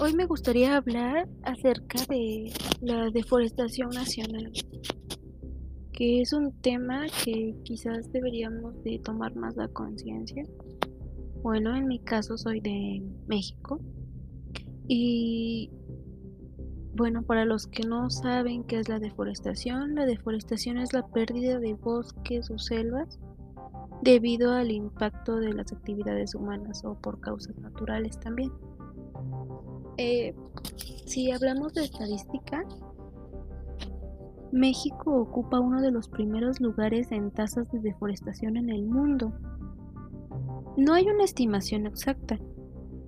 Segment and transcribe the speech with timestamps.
[0.00, 2.50] hoy me gustaría hablar acerca de
[2.80, 4.50] la deforestación nacional,
[5.92, 10.42] que es un tema que quizás deberíamos de tomar más la conciencia.
[11.42, 13.78] Bueno, en mi caso soy de México
[14.88, 15.70] y
[16.94, 21.58] bueno, para los que no saben qué es la deforestación, la deforestación es la pérdida
[21.58, 23.18] de bosques o selvas
[24.02, 28.50] debido al impacto de las actividades humanas o por causas naturales también.
[30.02, 30.34] Eh,
[31.04, 32.64] si hablamos de estadística,
[34.50, 39.30] México ocupa uno de los primeros lugares en tasas de deforestación en el mundo.
[40.78, 42.38] No hay una estimación exacta,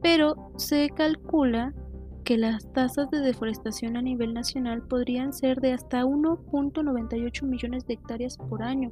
[0.03, 1.73] pero se calcula
[2.25, 7.95] que las tasas de deforestación a nivel nacional podrían ser de hasta 1.98 millones de
[7.95, 8.91] hectáreas por año.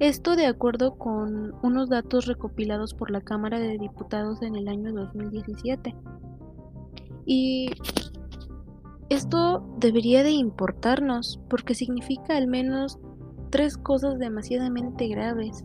[0.00, 4.90] Esto de acuerdo con unos datos recopilados por la Cámara de Diputados en el año
[4.94, 5.94] 2017.
[7.26, 7.70] Y
[9.08, 12.98] esto debería de importarnos porque significa al menos
[13.50, 15.64] tres cosas demasiadamente graves.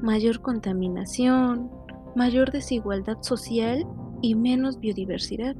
[0.00, 1.70] Mayor contaminación,
[2.14, 3.84] mayor desigualdad social
[4.22, 5.56] y menos biodiversidad.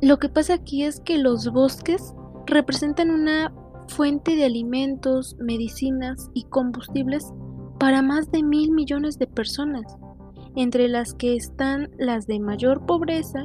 [0.00, 2.14] Lo que pasa aquí es que los bosques
[2.46, 3.52] representan una
[3.88, 7.32] fuente de alimentos, medicinas y combustibles
[7.78, 9.84] para más de mil millones de personas
[10.56, 13.44] entre las que están las de mayor pobreza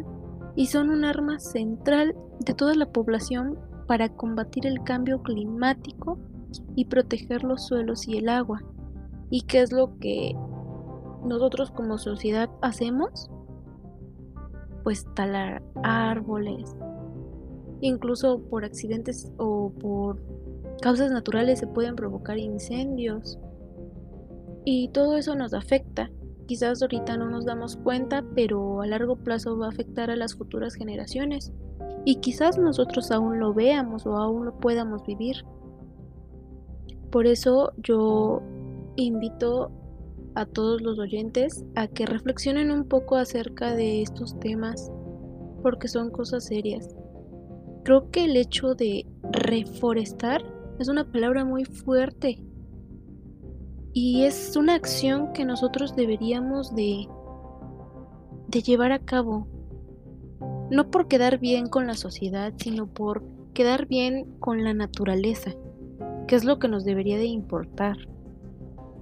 [0.56, 6.20] y son un arma central de toda la población para combatir el cambio climático
[6.76, 8.62] y proteger los suelos y el agua.
[9.30, 10.36] ¿Y qué es lo que
[11.24, 13.30] nosotros como sociedad hacemos?
[14.84, 16.76] Pues talar árboles.
[17.82, 20.22] Incluso por accidentes o por
[20.82, 23.38] causas naturales se pueden provocar incendios.
[24.66, 26.10] Y todo eso nos afecta
[26.48, 30.36] Quizás ahorita no nos damos cuenta, pero a largo plazo va a afectar a las
[30.36, 31.52] futuras generaciones.
[32.06, 35.44] Y quizás nosotros aún lo veamos o aún lo podamos vivir.
[37.12, 38.42] Por eso yo
[38.96, 39.72] invito
[40.36, 44.90] a todos los oyentes a que reflexionen un poco acerca de estos temas,
[45.62, 46.96] porque son cosas serias.
[47.84, 50.44] Creo que el hecho de reforestar
[50.80, 52.42] es una palabra muy fuerte
[54.00, 57.08] y es una acción que nosotros deberíamos de,
[58.48, 59.48] de llevar a cabo.
[60.70, 63.24] No por quedar bien con la sociedad, sino por
[63.56, 65.56] quedar bien con la naturaleza,
[66.28, 67.98] que es lo que nos debería de importar.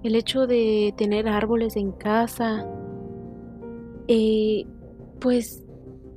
[0.02, 2.66] El hecho de tener árboles en casa,
[4.08, 4.66] eh,
[5.20, 5.62] pues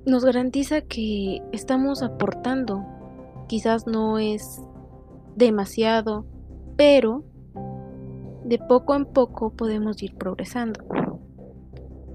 [0.06, 2.84] nos garantiza que estamos aportando.
[3.48, 4.62] Quizás no es
[5.34, 6.26] demasiado,
[6.76, 7.24] pero
[8.48, 10.80] de poco en poco podemos ir progresando.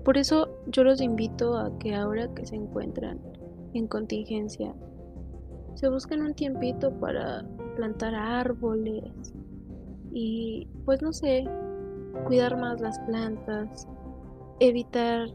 [0.03, 3.19] Por eso yo los invito a que ahora que se encuentran
[3.75, 4.73] en contingencia,
[5.75, 7.45] se busquen un tiempito para
[7.75, 9.33] plantar árboles
[10.11, 11.45] y pues no sé,
[12.25, 13.87] cuidar más las plantas,
[14.59, 15.29] evitar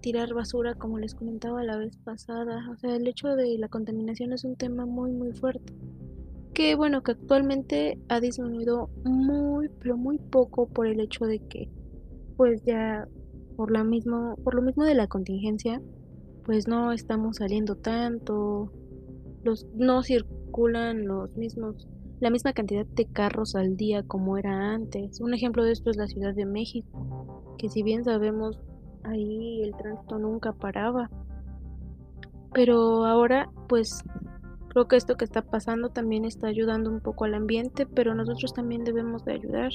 [0.00, 2.66] tirar basura como les comentaba la vez pasada.
[2.70, 5.74] O sea, el hecho de la contaminación es un tema muy muy fuerte
[6.60, 11.70] que bueno, que actualmente ha disminuido muy, pero muy poco por el hecho de que,
[12.36, 13.08] pues ya
[13.56, 15.80] por la mismo, por lo mismo de la contingencia,
[16.44, 18.70] pues no estamos saliendo tanto,
[19.42, 21.88] los, no circulan los mismos,
[22.20, 25.18] la misma cantidad de carros al día como era antes.
[25.22, 28.60] Un ejemplo de esto es la Ciudad de México, que si bien sabemos
[29.04, 31.08] ahí el tránsito nunca paraba,
[32.52, 34.04] pero ahora pues
[34.70, 38.54] Creo que esto que está pasando también está ayudando un poco al ambiente, pero nosotros
[38.54, 39.72] también debemos de ayudar.